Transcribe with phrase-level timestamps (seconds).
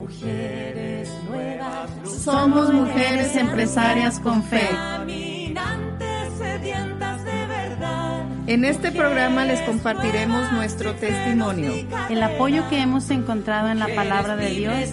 [0.00, 1.90] Mujeres nuevas.
[2.24, 4.66] Somos mujeres empresarias con fe.
[4.70, 8.24] Caminantes sedientas de verdad.
[8.46, 11.74] En este programa les compartiremos nuestro testimonio
[12.08, 14.88] el apoyo que hemos encontrado en la palabra de Dios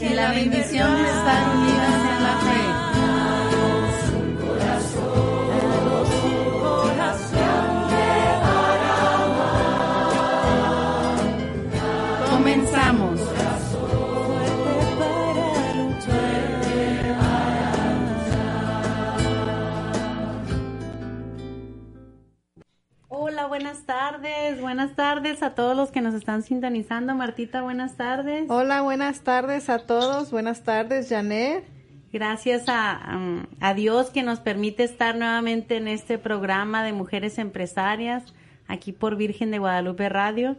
[0.00, 2.86] y la bendición de estar unidas en la fe.
[4.40, 5.35] Comenzamos.
[26.16, 27.14] Están sintonizando.
[27.14, 28.46] Martita, buenas tardes.
[28.48, 30.30] Hola, buenas tardes a todos.
[30.30, 31.64] Buenas tardes, Janet.
[32.12, 37.38] Gracias a, um, a Dios que nos permite estar nuevamente en este programa de mujeres
[37.38, 38.24] empresarias,
[38.66, 40.56] aquí por Virgen de Guadalupe Radio.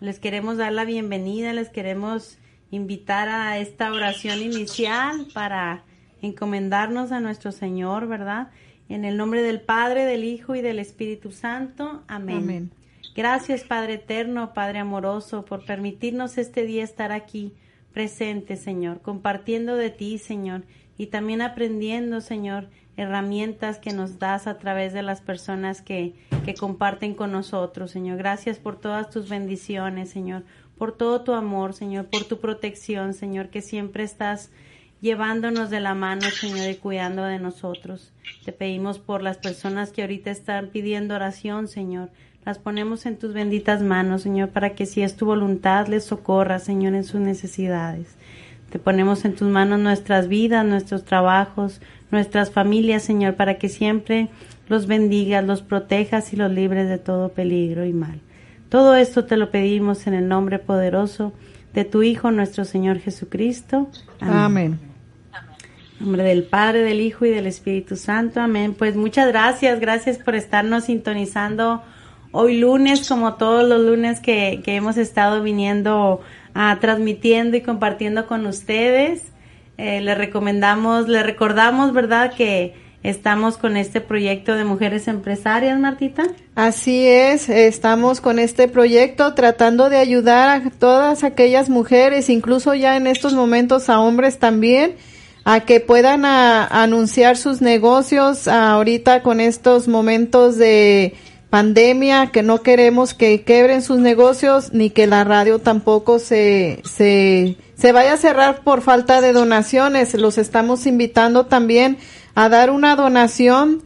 [0.00, 2.38] Les queremos dar la bienvenida, les queremos
[2.70, 5.84] invitar a esta oración inicial para
[6.22, 8.50] encomendarnos a nuestro Señor, ¿verdad?
[8.88, 12.02] En el nombre del Padre, del Hijo y del Espíritu Santo.
[12.08, 12.36] Amén.
[12.38, 12.70] Amén.
[13.14, 17.54] Gracias, Padre eterno, Padre amoroso, por permitirnos este día estar aquí
[17.92, 20.64] presente, Señor, compartiendo de ti, Señor,
[20.98, 26.54] y también aprendiendo, Señor, herramientas que nos das a través de las personas que, que
[26.54, 28.18] comparten con nosotros, Señor.
[28.18, 30.44] Gracias por todas tus bendiciones, Señor,
[30.76, 34.50] por todo tu amor, Señor, por tu protección, Señor, que siempre estás
[35.00, 38.12] llevándonos de la mano, Señor, y cuidando de nosotros.
[38.44, 42.10] Te pedimos por las personas que ahorita están pidiendo oración, Señor.
[42.44, 46.58] Las ponemos en tus benditas manos, Señor, para que si es tu voluntad les socorra,
[46.58, 48.16] Señor, en sus necesidades.
[48.70, 54.28] Te ponemos en tus manos nuestras vidas, nuestros trabajos, nuestras familias, Señor, para que siempre
[54.68, 58.20] los bendigas, los protejas y los libres de todo peligro y mal.
[58.68, 61.32] Todo esto te lo pedimos en el nombre poderoso
[61.72, 63.88] de tu Hijo, nuestro Señor Jesucristo.
[64.20, 64.78] Amén.
[65.98, 68.40] En nombre del Padre, del Hijo y del Espíritu Santo.
[68.40, 68.74] Amén.
[68.74, 71.82] Pues muchas gracias, gracias por estarnos sintonizando
[72.34, 76.20] hoy lunes, como todos los lunes que, que hemos estado viniendo
[76.52, 79.22] a transmitiendo y compartiendo con ustedes.
[79.78, 82.32] Eh, le recomendamos, le recordamos, ¿verdad?
[82.34, 82.74] Que
[83.04, 86.24] estamos con este proyecto de mujeres empresarias, Martita.
[86.56, 92.96] Así es, estamos con este proyecto tratando de ayudar a todas aquellas mujeres, incluso ya
[92.96, 94.96] en estos momentos a hombres también,
[95.44, 101.14] a que puedan anunciar sus negocios ahorita con estos momentos de
[101.54, 107.56] pandemia, que no queremos que quebren sus negocios ni que la radio tampoco se, se,
[107.76, 110.14] se vaya a cerrar por falta de donaciones.
[110.14, 111.96] Los estamos invitando también
[112.34, 113.84] a dar una donación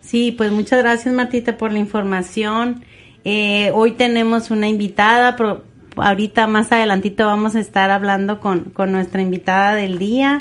[0.00, 2.86] Sí, pues muchas gracias Martita por la información.
[3.24, 5.62] Eh, hoy tenemos una invitada, pero
[5.96, 10.38] ahorita más adelantito vamos a estar hablando con, con nuestra invitada del día.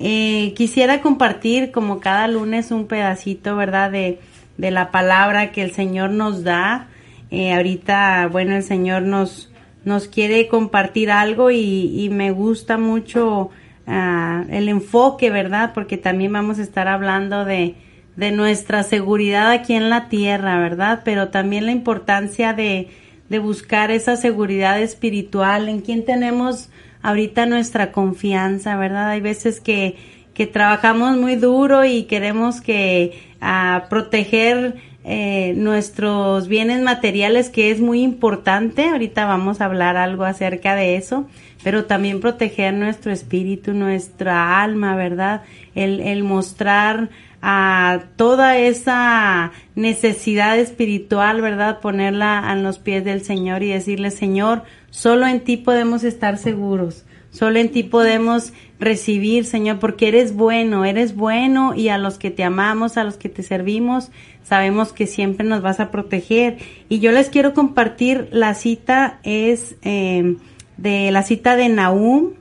[0.00, 3.90] Eh, quisiera compartir como cada lunes un pedacito, ¿verdad?
[3.90, 4.20] De,
[4.56, 6.88] de la palabra que el Señor nos da.
[7.30, 9.52] Eh, ahorita, bueno, el Señor nos,
[9.84, 13.50] nos quiere compartir algo y, y me gusta mucho
[13.86, 15.72] ah, el enfoque, ¿verdad?
[15.74, 17.74] Porque también vamos a estar hablando de,
[18.16, 21.02] de nuestra seguridad aquí en la tierra, ¿verdad?
[21.04, 22.88] Pero también la importancia de,
[23.28, 26.70] de buscar esa seguridad espiritual, en quien tenemos
[27.02, 29.10] ahorita nuestra confianza, ¿verdad?
[29.10, 29.96] Hay veces que,
[30.34, 37.80] que trabajamos muy duro y queremos que ah, proteger eh, nuestros bienes materiales, que es
[37.80, 38.88] muy importante.
[38.88, 41.26] Ahorita vamos a hablar algo acerca de eso,
[41.62, 45.42] pero también proteger nuestro espíritu, nuestra alma, ¿verdad?
[45.74, 47.08] El, el mostrar
[47.40, 51.80] a toda esa necesidad espiritual, ¿verdad?
[51.80, 57.04] Ponerla a los pies del Señor y decirle, Señor, solo en ti podemos estar seguros,
[57.30, 62.30] solo en ti podemos recibir, Señor, porque eres bueno, eres bueno y a los que
[62.30, 64.10] te amamos, a los que te servimos,
[64.42, 66.58] sabemos que siempre nos vas a proteger.
[66.88, 70.36] Y yo les quiero compartir, la cita es eh,
[70.76, 72.32] de la cita de Nahum,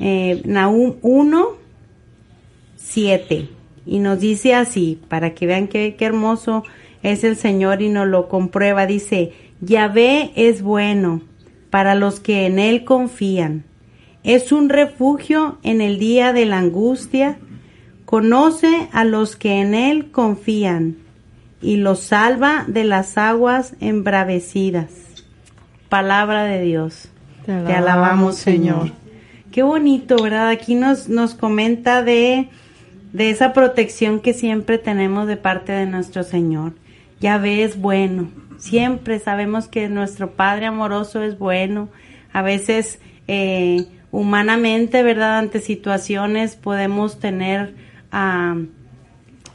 [0.00, 1.48] eh, Nahum 1,
[2.76, 3.57] 7
[3.88, 6.64] y nos dice así, para que vean qué, qué hermoso
[7.02, 11.22] es el Señor y nos lo comprueba, dice, Yahvé es bueno
[11.70, 13.64] para los que en Él confían.
[14.24, 17.38] Es un refugio en el día de la angustia.
[18.04, 20.96] Conoce a los que en Él confían
[21.60, 24.90] y los salva de las aguas embravecidas.
[25.88, 27.08] Palabra de Dios.
[27.46, 28.92] Te alabamos, Señor.
[29.50, 30.48] Qué bonito, ¿verdad?
[30.48, 32.50] Aquí nos, nos comenta de
[33.18, 36.74] de esa protección que siempre tenemos de parte de nuestro Señor.
[37.18, 41.88] Ya ves, bueno, siempre sabemos que nuestro Padre amoroso es bueno.
[42.32, 45.38] A veces, eh, humanamente, ¿verdad?
[45.38, 47.74] Ante situaciones podemos tener
[48.12, 48.56] ah,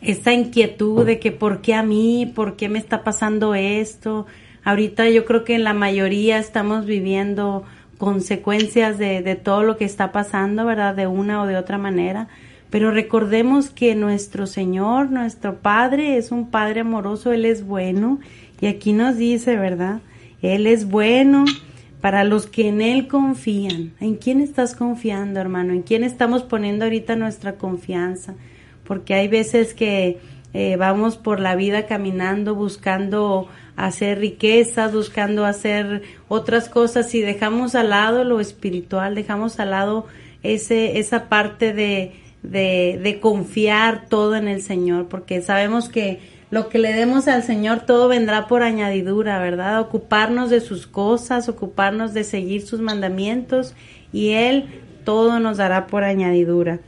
[0.01, 2.29] esta inquietud de que ¿por qué a mí?
[2.35, 4.25] ¿Por qué me está pasando esto?
[4.65, 7.63] Ahorita yo creo que en la mayoría estamos viviendo
[7.97, 10.95] consecuencias de, de todo lo que está pasando, ¿verdad?
[10.95, 12.27] De una o de otra manera.
[12.73, 18.19] Pero recordemos que nuestro Señor, nuestro Padre, es un Padre amoroso, Él es bueno.
[18.61, 19.99] Y aquí nos dice, ¿verdad?
[20.41, 21.45] Él es bueno
[22.01, 23.93] para los que en Él confían.
[23.99, 25.71] ¿En quién estás confiando, hermano?
[25.71, 28.33] ¿En quién estamos poniendo ahorita nuestra confianza?
[28.85, 30.17] Porque hay veces que
[30.55, 37.75] eh, vamos por la vida caminando buscando hacer riquezas, buscando hacer otras cosas y dejamos
[37.75, 40.07] al lado lo espiritual, dejamos al lado
[40.41, 46.19] ese, esa parte de, de, confiar todo en el Señor, porque sabemos que
[46.51, 49.79] lo que le demos al Señor todo vendrá por añadidura, ¿verdad?
[49.79, 53.73] Ocuparnos de sus cosas, ocuparnos de seguir sus mandamientos
[54.11, 54.65] y Él
[55.03, 56.79] todo nos dará por añadidura.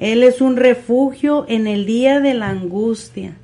[0.00, 3.36] Él es un refugio en el día de la angustia.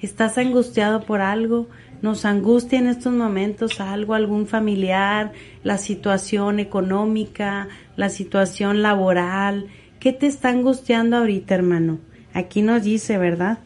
[0.00, 1.66] ¿Estás angustiado por algo?
[2.02, 5.32] Nos angustia en estos momentos algo, algún familiar,
[5.64, 9.66] la situación económica, la situación laboral,
[10.06, 11.98] ¿Qué te está angustiando ahorita, hermano?
[12.32, 13.58] Aquí nos dice, ¿verdad?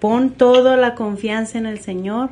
[0.00, 2.28] Pon toda la confianza en el Señor,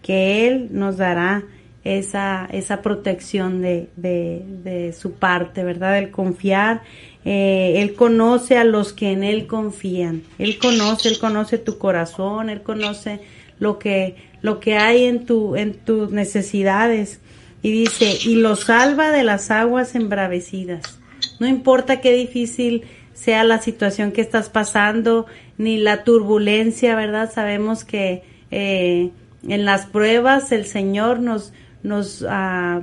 [0.00, 1.42] que Él nos dará
[1.82, 5.98] esa, esa protección de, de, su parte, ¿verdad?
[5.98, 6.82] El confiar.
[7.24, 10.22] Eh, él conoce a los que en Él confían.
[10.38, 13.18] Él conoce, Él conoce tu corazón, Él conoce
[13.58, 17.18] lo que, lo que hay en, tu, en tus necesidades.
[17.60, 21.00] Y dice, y lo salva de las aguas embravecidas.
[21.40, 22.84] No importa qué difícil
[23.14, 25.26] sea la situación que estás pasando,
[25.58, 27.30] ni la turbulencia, ¿verdad?
[27.32, 29.10] Sabemos que eh,
[29.46, 31.52] en las pruebas el Señor nos,
[31.82, 32.82] nos, uh,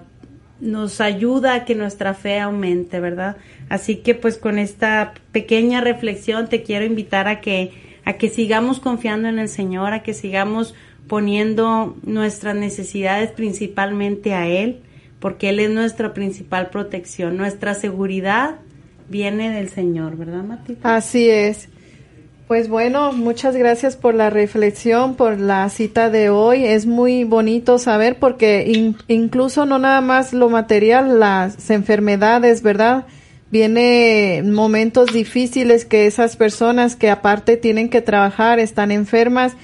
[0.59, 3.37] nos ayuda a que nuestra fe aumente, ¿verdad?
[3.69, 7.71] Así que pues con esta pequeña reflexión te quiero invitar a que,
[8.05, 10.73] a que sigamos confiando en el Señor, a que sigamos
[11.07, 14.81] poniendo nuestras necesidades principalmente a Él,
[15.19, 18.57] porque Él es nuestra principal protección, nuestra seguridad
[19.09, 20.95] viene del Señor, ¿verdad, Matita?
[20.95, 21.69] Así es.
[22.47, 26.63] Pues bueno, muchas gracias por la reflexión, por la cita de hoy.
[26.65, 33.05] Es muy bonito saber porque incluso no nada más lo material, las enfermedades, ¿verdad?
[33.51, 39.57] Viene momentos difíciles que esas personas que aparte tienen que trabajar están enfermas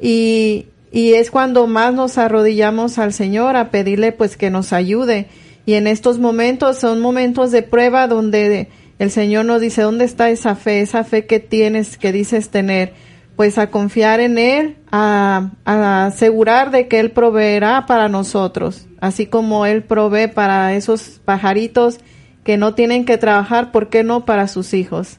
[0.00, 5.26] y y es cuando más nos arrodillamos al Señor a pedirle pues que nos ayude.
[5.66, 10.30] Y en estos momentos son momentos de prueba donde el Señor nos dice, ¿dónde está
[10.30, 10.80] esa fe?
[10.80, 12.92] Esa fe que tienes, que dices tener.
[13.36, 19.26] Pues a confiar en Él, a, a asegurar de que Él proveerá para nosotros, así
[19.26, 22.00] como Él provee para esos pajaritos
[22.42, 25.18] que no tienen que trabajar, ¿por qué no para sus hijos?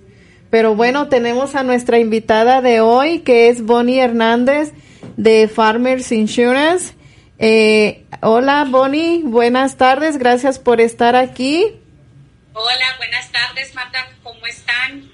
[0.49, 4.73] Pero bueno, tenemos a nuestra invitada de hoy, que es Bonnie Hernández
[5.15, 6.95] de Farmers Insurance.
[7.37, 11.67] Eh, hola Bonnie, buenas tardes, gracias por estar aquí.
[12.61, 15.09] Hola, buenas tardes Marta, ¿cómo están?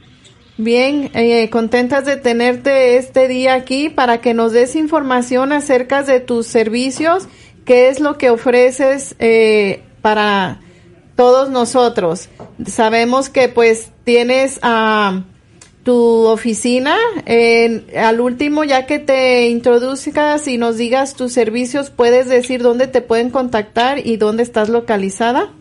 [0.58, 6.20] Bien, eh, contentas de tenerte este día aquí para que nos des información acerca de
[6.22, 7.28] tus servicios,
[7.64, 10.60] qué es lo que ofreces eh, para
[11.16, 12.30] todos nosotros.
[12.66, 15.22] Sabemos que pues tienes a
[15.84, 16.98] tu oficina.
[17.96, 23.02] al último, ya que te introduzcas y nos digas tus servicios, ¿puedes decir dónde te
[23.02, 25.52] pueden contactar y dónde estás localizada?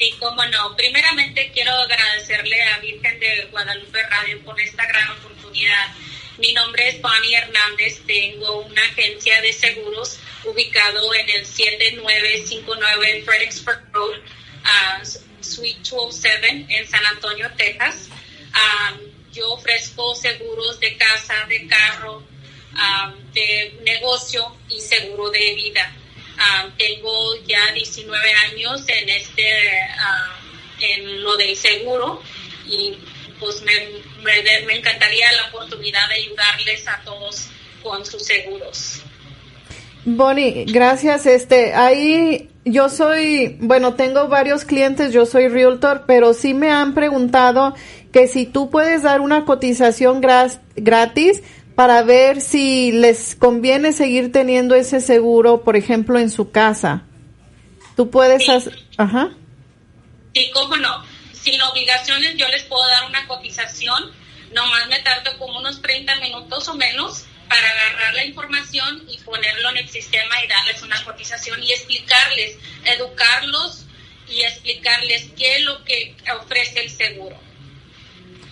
[0.00, 0.74] Sí, cómo no.
[0.76, 5.94] Primeramente quiero agradecerle a Virgen de Guadalupe Radio por esta gran oportunidad
[6.38, 13.92] Mi nombre es Bonnie Hernández, tengo una agencia de seguros ubicado en el 7959 Fredericksburg
[13.92, 15.04] Road, uh,
[15.42, 18.08] Suite 207 en San Antonio, Texas.
[18.08, 19.00] Um,
[19.34, 22.26] yo ofrezco seguros de casa, de carro,
[22.72, 25.94] um, de negocio y seguro de vida.
[26.40, 32.22] Um, tengo ya 19 años en este, uh, en lo del seguro
[32.66, 32.96] y
[33.38, 33.72] pues me,
[34.22, 37.48] me, encantaría la oportunidad de ayudarles a todos
[37.82, 39.02] con sus seguros.
[40.06, 41.26] Bonnie, gracias.
[41.26, 46.94] Este, ahí yo soy, bueno, tengo varios clientes, yo soy realtor, pero sí me han
[46.94, 47.74] preguntado
[48.12, 50.22] que si tú puedes dar una cotización
[50.76, 51.42] gratis
[51.80, 57.04] para ver si les conviene seguir teniendo ese seguro, por ejemplo, en su casa.
[57.96, 58.50] Tú puedes Sí.
[58.50, 59.30] hacer, ajá.
[60.34, 61.02] Sí, cómo no.
[61.32, 64.12] Sin obligaciones yo les puedo dar una cotización.
[64.52, 69.70] Nomás me tardo como unos 30 minutos o menos para agarrar la información y ponerlo
[69.70, 73.86] en el sistema y darles una cotización y explicarles, educarlos
[74.28, 77.40] y explicarles qué es lo que ofrece el seguro.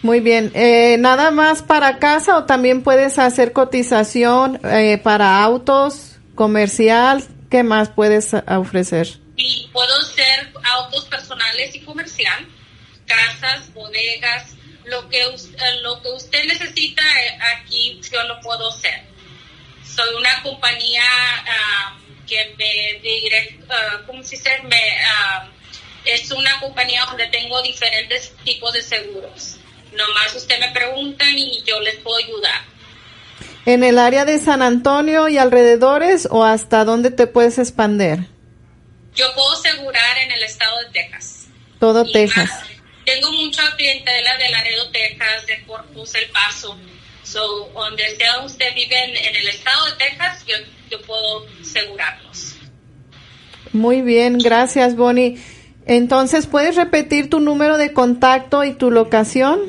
[0.02, 0.52] Muy bien.
[0.54, 7.24] Eh, ¿Nada más para casa o también puedes hacer cotización eh, para autos, comercial?
[7.50, 9.18] ¿Qué más puedes ofrecer?
[9.72, 12.46] Puedo ser autos personales y comercial,
[13.06, 15.34] casas, bodegas, lo que, eh,
[15.82, 19.04] lo que usted necesita eh, aquí yo lo puedo hacer.
[19.84, 24.50] Soy una compañía ah, que me direct, ah, ¿cómo se dice?
[25.06, 25.48] Ah,
[26.04, 29.58] es una compañía donde tengo diferentes tipos de seguros.
[29.92, 32.62] Nomás usted me preguntan y yo les puedo ayudar.
[33.66, 38.20] ¿En el área de San Antonio y alrededores o hasta dónde te puedes expander?
[39.14, 41.46] Yo puedo asegurar en el estado de Texas.
[41.78, 42.50] Todo Y Texas.
[42.50, 42.62] más,
[43.04, 46.78] tengo mucha clientela de Laredo, Texas, de Corpus, El Paso.
[47.24, 50.56] So, donde sea usted vive en, en el estado de Texas, yo,
[50.90, 52.54] yo puedo asegurarlos.
[53.72, 55.38] Muy bien, gracias Bonnie.
[55.84, 59.60] Entonces, ¿puedes repetir tu número de contacto y tu locación?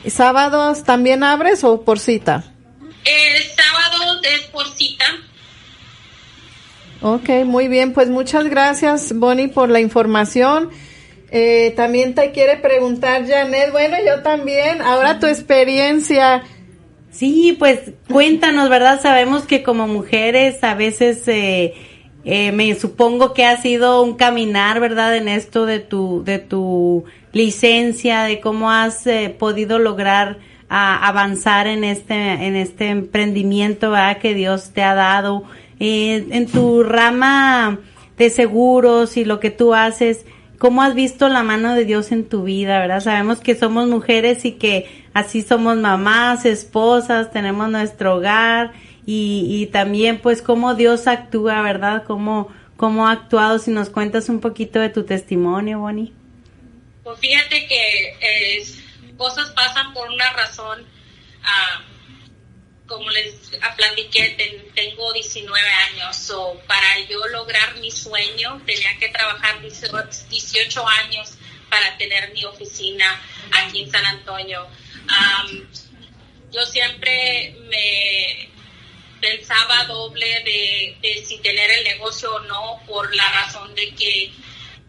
[0.07, 2.45] ¿Sábados también abres o por cita?
[3.05, 5.05] El sábado es por cita.
[7.03, 10.71] Ok, muy bien, pues muchas gracias Bonnie por la información.
[11.31, 16.43] Eh, también te quiere preguntar Janet, bueno, yo también, ahora tu experiencia.
[17.11, 19.01] Sí, pues cuéntanos, ¿verdad?
[19.01, 21.75] Sabemos que como mujeres a veces eh,
[22.25, 25.17] eh, me supongo que ha sido un caminar, ¿verdad?
[25.17, 27.05] En esto de tu de tu
[27.37, 30.39] licencia, de cómo has eh, podido lograr
[30.69, 32.15] a avanzar en este
[32.47, 33.93] en este emprendimiento.
[34.21, 35.45] Que Dios te ha dado
[35.79, 37.79] Eh, en tu rama
[38.17, 40.25] de seguros y lo que tú haces.
[40.59, 43.01] ¿Cómo has visto la mano de Dios en tu vida, verdad?
[43.01, 48.73] Sabemos que somos mujeres y que así somos mamás, esposas, tenemos nuestro hogar
[49.05, 52.05] y, y también pues cómo Dios actúa, ¿verdad?
[52.07, 56.15] Cómo, cómo ha actuado, si nos cuentas un poquito de tu testimonio, Bonnie.
[57.07, 58.67] Pues fíjate que eh,
[59.17, 60.85] cosas pasan por una razón.
[61.45, 61.85] ah,
[62.89, 63.33] como les
[63.77, 66.17] platiqué, ten- tengo 19 años.
[66.17, 71.35] So, para yo lograr mi sueño, tenía que trabajar 18 años
[71.71, 73.23] para tener mi oficina
[73.53, 74.67] aquí en San Antonio.
[75.09, 75.69] Am,
[76.53, 78.49] yo siempre me
[79.21, 84.33] pensaba doble de, de si tener el negocio o no por la razón de que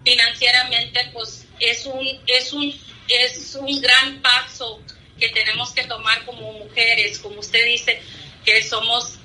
[0.04, 2.74] financieramente pues es un es un
[3.08, 4.82] es un gran paso
[5.20, 8.02] que tenemos que tomar como mujeres como usted dice
[8.46, 9.16] que somos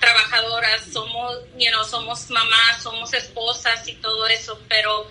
[0.00, 5.10] trabajadoras somos you know, somos mamás somos esposas y todo eso pero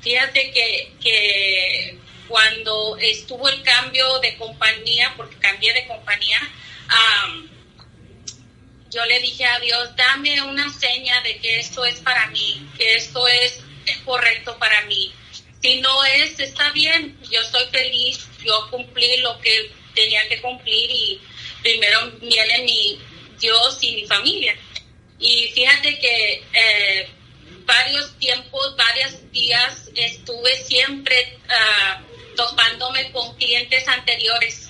[0.00, 6.40] fíjate que, que cuando estuvo el cambio de compañía porque cambié de compañía
[8.94, 12.94] yo le dije a Dios, dame una seña de que esto es para mí, que
[12.94, 13.58] esto es
[14.04, 15.12] correcto para mí.
[15.64, 20.90] Si no es, está bien, yo estoy feliz, yo cumplí lo que tenía que cumplir
[20.90, 21.18] y
[21.62, 22.98] primero viene mi
[23.40, 24.54] Dios y mi familia.
[25.18, 27.08] Y fíjate que eh,
[27.64, 32.02] varios tiempos, varios días estuve siempre ah,
[32.36, 34.68] topándome con clientes anteriores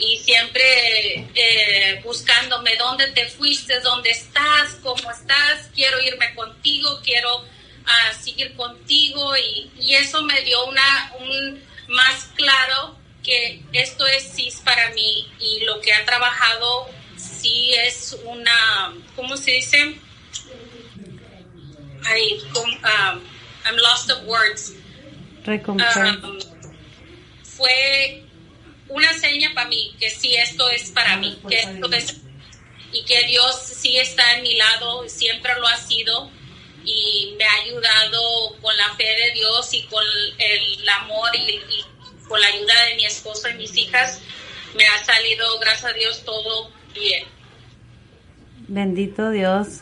[0.00, 7.53] y siempre eh, buscándome dónde te fuiste, dónde estás, cómo estás, quiero irme contigo, quiero
[7.86, 14.32] ah, seguir contigo y, y, eso me dio una un más claro que esto es
[14.34, 19.96] CIS para mí y lo que ha trabajado sí es una, ¿cómo se dice?
[22.04, 23.20] Ay, um,
[23.64, 24.74] I'm lost of words.
[25.46, 25.78] Um,
[27.42, 28.24] fue
[28.88, 32.16] una seña para mí que sí esto es para mí, que esto es
[32.92, 36.30] y que Dios sí está en mi lado, siempre lo ha sido
[36.84, 40.02] y me ha ayudado con la fe de Dios y con
[40.38, 41.60] el amor y,
[42.28, 44.20] con la ayuda de mi esposo y mis hijas,
[44.74, 47.24] me ha salido, gracias a Dios, todo bien.
[48.66, 49.80] Bendito Dios.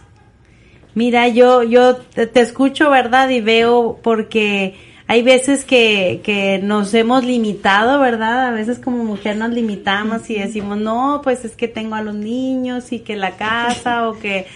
[0.94, 3.30] Mira, yo, yo te escucho, ¿verdad?
[3.30, 8.49] Y veo porque hay veces que, que nos hemos limitado, ¿verdad?
[8.49, 12.14] A veces como mujer nos limitamos y decimos, no, pues es que tengo a los
[12.14, 14.47] niños y que la casa o que,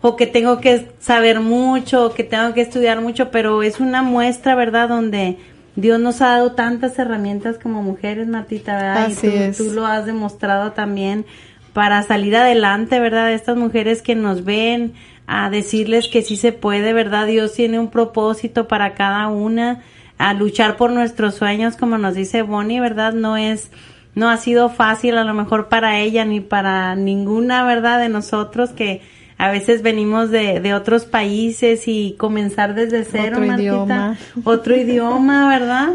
[0.00, 4.02] o que tengo que saber mucho o que tengo que estudiar mucho, pero es una
[4.02, 4.88] muestra, ¿verdad?
[4.88, 5.38] Donde
[5.76, 9.10] Dios nos ha dado tantas herramientas como mujeres, Martita, ¿verdad?
[9.10, 11.26] y tú, tú lo has demostrado también
[11.72, 13.32] para salir adelante, ¿verdad?
[13.32, 14.94] Estas mujeres que nos ven,
[15.28, 17.26] a decirles que sí se puede, ¿verdad?
[17.26, 19.82] Dios tiene un propósito para cada una,
[20.16, 23.12] a luchar por nuestros sueños, como nos dice Bonnie, ¿verdad?
[23.12, 23.70] No es,
[24.14, 28.00] no ha sido fácil a lo mejor para ella ni para ninguna, ¿verdad?
[28.00, 29.02] De nosotros que
[29.38, 34.18] a veces venimos de, de otros países y comenzar desde cero, otro idioma.
[34.44, 35.90] otro idioma, ¿verdad?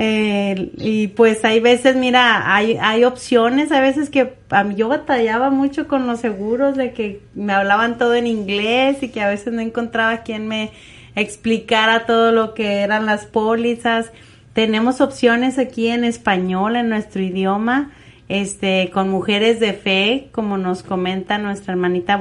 [0.00, 4.88] Eh, y pues hay veces, mira, hay, hay opciones, a veces que a mí yo
[4.88, 9.28] batallaba mucho con los seguros de que me hablaban todo en inglés y que a
[9.28, 10.70] veces no encontraba quien me
[11.16, 14.12] explicara todo lo que eran las pólizas.
[14.52, 17.90] Tenemos opciones aquí en español, en nuestro idioma,
[18.28, 22.16] este, con mujeres de fe, como nos comenta nuestra hermanita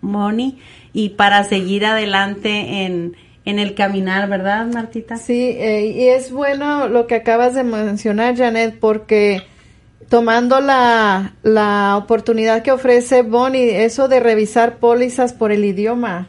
[0.00, 0.58] Moni
[0.92, 5.16] y para seguir adelante en, en el caminar, ¿verdad, Martita?
[5.16, 9.42] Sí, eh, y es bueno lo que acabas de mencionar, Janet, porque
[10.08, 16.28] tomando la, la oportunidad que ofrece Bonnie, eso de revisar pólizas por el idioma.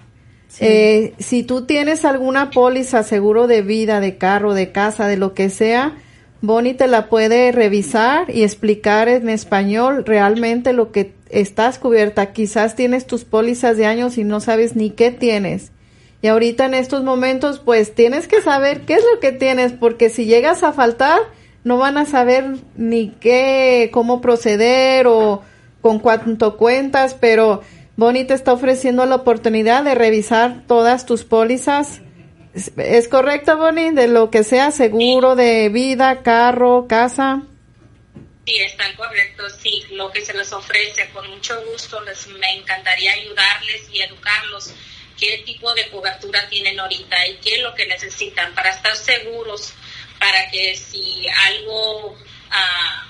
[0.59, 5.33] Eh, si tú tienes alguna póliza, seguro de vida, de carro, de casa, de lo
[5.33, 5.95] que sea,
[6.41, 12.33] Bonnie te la puede revisar y explicar en español realmente lo que estás cubierta.
[12.33, 15.71] Quizás tienes tus pólizas de años y no sabes ni qué tienes.
[16.21, 20.09] Y ahorita en estos momentos, pues tienes que saber qué es lo que tienes, porque
[20.09, 21.19] si llegas a faltar,
[21.63, 25.41] no van a saber ni qué, cómo proceder o
[25.81, 27.61] con cuánto cuentas, pero
[27.95, 32.01] Bonnie te está ofreciendo la oportunidad de revisar todas tus pólizas
[32.77, 33.91] ¿Es correcto, Bonnie?
[33.91, 37.43] De lo que sea seguro de vida, carro, casa.
[38.49, 43.13] Sí, están correctos, sí, lo que se les ofrece, con mucho gusto, les me encantaría
[43.13, 44.73] ayudarles y educarlos
[45.19, 49.71] qué tipo de cobertura tienen ahorita y qué es lo que necesitan para estar seguros,
[50.17, 52.17] para que si algo,
[52.49, 53.07] ah,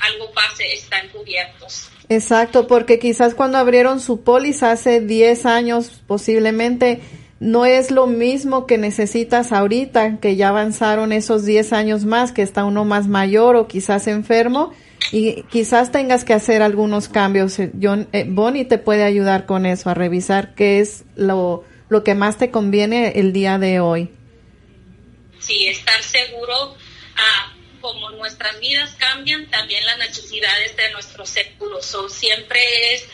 [0.00, 1.90] algo pase, están cubiertos.
[2.08, 7.02] Exacto, porque quizás cuando abrieron su póliza hace 10 años, posiblemente
[7.40, 12.42] no es lo mismo que necesitas ahorita, que ya avanzaron esos 10 años más, que
[12.42, 14.74] está uno más mayor o quizás enfermo
[15.10, 17.56] y quizás tengas que hacer algunos cambios.
[17.80, 22.14] John, eh, Bonnie te puede ayudar con eso, a revisar qué es lo, lo que
[22.14, 24.10] más te conviene el día de hoy.
[25.38, 26.76] Sí, estar seguro,
[27.16, 31.86] ah, como nuestras vidas cambian, también las necesidades de nuestros círculos.
[32.10, 32.60] siempre
[32.92, 33.08] es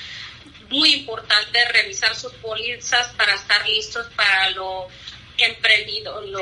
[0.71, 4.89] muy importante revisar sus pólizas para estar listos para lo
[5.39, 6.41] emprendido lo,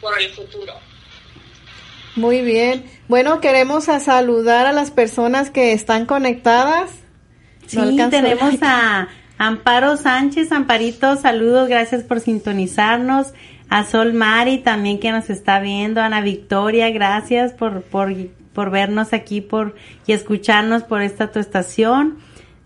[0.00, 0.74] por el futuro.
[2.16, 2.84] Muy bien.
[3.06, 6.90] Bueno, queremos saludar a las personas que están conectadas.
[7.66, 7.78] Sí,
[8.10, 10.50] tenemos a Amparo Sánchez.
[10.50, 13.34] Amparito, saludos, gracias por sintonizarnos.
[13.70, 16.00] A Sol Mari también que nos está viendo.
[16.00, 18.14] Ana Victoria, gracias por, por,
[18.52, 22.18] por vernos aquí por, y escucharnos por esta tu estación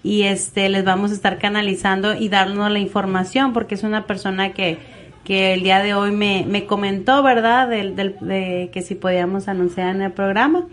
[0.01, 4.53] y este les vamos a estar canalizando y darnos la información porque es una persona
[4.53, 4.77] que
[5.23, 7.67] que el día de hoy me, me comentó, ¿verdad?
[7.67, 10.67] Del, del, de que si podíamos anunciar en el programa.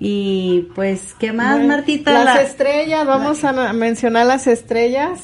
[0.00, 2.24] Y pues, ¿qué más, Martita?
[2.24, 5.20] Las estrellas, vamos a mencionar las estrellas.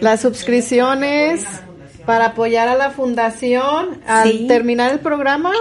[0.00, 1.46] Las suscripciones
[2.04, 5.52] para apoyar a la fundación al terminar el programa.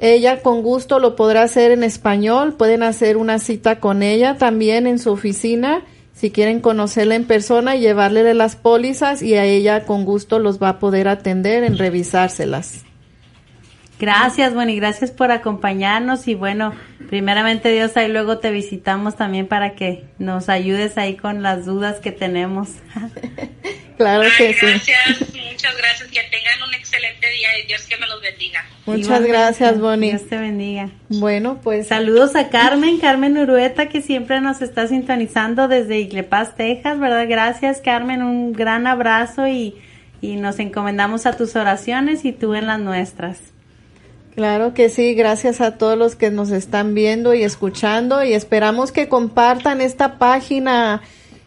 [0.00, 4.86] ella con gusto lo podrá hacer en español, pueden hacer una cita con ella también
[4.86, 5.84] en su oficina
[6.18, 10.60] si quieren conocerla en persona y llevarle las pólizas y a ella con gusto los
[10.60, 12.87] va a poder atender en revisárselas.
[13.98, 16.72] Gracias, bueno, y gracias por acompañarnos y bueno,
[17.08, 21.98] primeramente Dios, ahí luego te visitamos también para que nos ayudes ahí con las dudas
[21.98, 22.68] que tenemos.
[23.96, 24.66] claro que sí.
[24.66, 28.64] Gracias, muchas gracias, que tengan un excelente día y Dios que me los bendiga.
[28.86, 30.10] Muchas gracias, Bonnie.
[30.10, 30.90] Dios te bendiga.
[31.08, 31.88] Bueno, pues.
[31.88, 37.26] Saludos a Carmen, Carmen Urueta, que siempre nos está sintonizando desde Iglepaz, Texas, ¿verdad?
[37.28, 39.74] Gracias, Carmen, un gran abrazo y,
[40.20, 43.57] y nos encomendamos a tus oraciones y tú en las nuestras.
[44.38, 48.92] Claro que sí, gracias a todos los que nos están viendo y escuchando y esperamos
[48.92, 51.02] que compartan esta página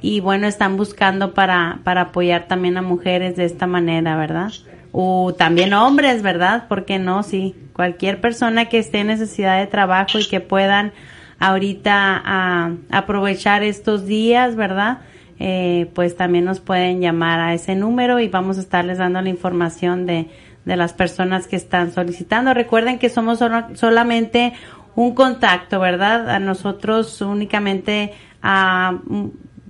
[0.00, 4.50] y bueno, están buscando para, para apoyar también a mujeres de esta manera, ¿verdad?
[4.92, 6.64] O también hombres, ¿verdad?
[6.70, 7.22] porque no?
[7.22, 10.94] Sí, cualquier persona que esté en necesidad de trabajo y que puedan
[11.38, 15.00] ahorita a, aprovechar estos días, ¿verdad?
[15.38, 19.28] Eh, pues también nos pueden llamar a ese número y vamos a estarles dando la
[19.28, 20.30] información de,
[20.64, 22.54] de las personas que están solicitando.
[22.54, 23.40] Recuerden que somos
[23.74, 24.54] solamente
[24.96, 26.30] un contacto, ¿verdad?
[26.30, 28.98] A nosotros únicamente ah,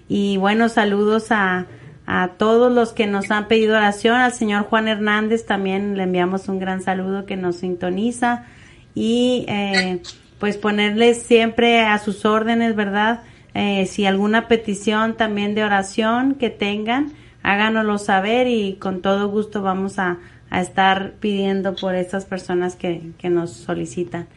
[0.07, 1.65] Y bueno, saludos a,
[2.05, 4.17] a todos los que nos han pedido oración.
[4.17, 8.45] Al señor Juan Hernández también le enviamos un gran saludo que nos sintoniza.
[8.95, 10.01] Y eh,
[10.39, 13.21] pues ponerles siempre a sus órdenes, ¿verdad?
[13.53, 19.61] Eh, si alguna petición también de oración que tengan, háganoslo saber y con todo gusto
[19.61, 20.17] vamos a,
[20.49, 24.27] a estar pidiendo por estas personas que, que nos solicitan.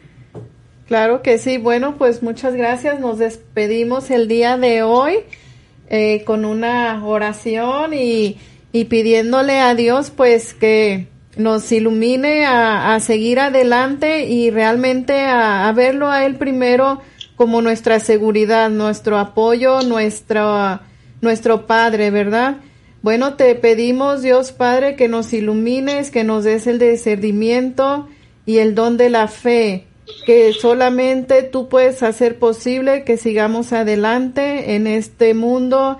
[0.87, 1.57] Claro que sí.
[1.57, 2.99] Bueno, pues muchas gracias.
[2.99, 5.19] Nos despedimos el día de hoy
[5.87, 8.37] eh, con una oración y,
[8.71, 11.07] y pidiéndole a Dios pues que
[11.39, 17.01] nos ilumine a, a seguir adelante y realmente a, a verlo a Él primero
[17.35, 20.81] como nuestra seguridad, nuestro apoyo, nuestro,
[21.21, 22.57] nuestro Padre, ¿verdad?
[23.01, 28.09] Bueno, te pedimos, Dios Padre, que nos ilumines, que nos des el discernimiento
[28.45, 29.87] y el don de la fe,
[30.25, 35.97] que solamente tú puedes hacer posible que sigamos adelante en este mundo,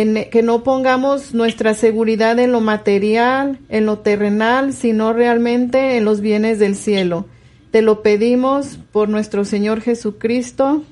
[0.00, 6.04] en, que no pongamos nuestra seguridad en lo material, en lo terrenal, sino realmente en
[6.04, 7.26] los bienes del cielo.
[7.70, 10.82] Te lo pedimos por nuestro Señor Jesucristo.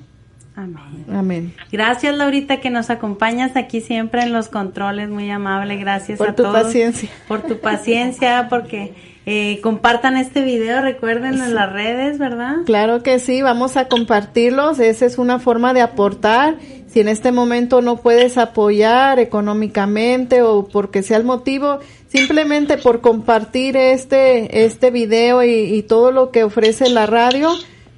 [0.55, 1.05] Amén.
[1.11, 1.53] Amén.
[1.71, 5.09] Gracias, Laurita, que nos acompañas aquí siempre en los controles.
[5.09, 5.75] Muy amable.
[5.77, 6.63] Gracias Por a tu todos.
[6.63, 7.09] paciencia.
[7.27, 8.93] Por tu paciencia, porque
[9.25, 12.57] eh, compartan este video, recuerden en las redes, ¿verdad?
[12.65, 14.79] Claro que sí, vamos a compartirlos.
[14.79, 16.55] Esa es una forma de aportar.
[16.95, 23.01] Si en este momento no puedes apoyar económicamente o porque sea el motivo, simplemente por
[23.01, 27.49] compartir este, este video y, y todo lo que ofrece la radio,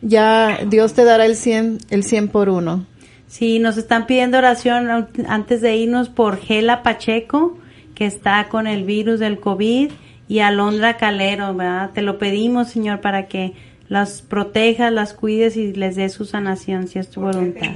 [0.01, 2.87] ya Dios te dará el 100, el 100 por uno.
[3.27, 7.55] Sí, nos están pidiendo oración an- antes de irnos por Gela Pacheco,
[7.93, 9.91] que está con el virus del COVID,
[10.27, 11.91] y Alondra Calero, ¿verdad?
[11.93, 13.53] Te lo pedimos, Señor, para que
[13.89, 17.69] las protejas, las cuides y les dé su sanación, si es tu voluntad.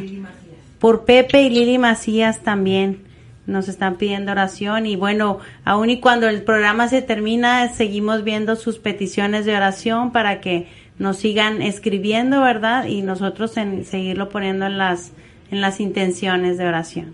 [0.82, 3.04] Por Pepe y Lili Macías también
[3.46, 8.56] nos están pidiendo oración y bueno, aun y cuando el programa se termina, seguimos viendo
[8.56, 10.67] sus peticiones de oración para que
[10.98, 12.86] nos sigan escribiendo, ¿verdad?
[12.86, 15.12] Y nosotros en seguirlo poniendo en las
[15.52, 17.13] en las intenciones de oración.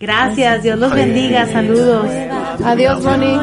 [0.00, 2.08] Gracias, Dios los bendiga, saludos.
[2.64, 3.38] Adiós, Bonnie.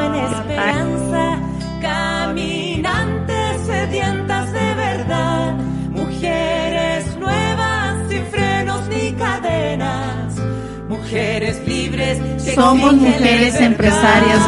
[12.58, 14.40] Somos mujeres empresarias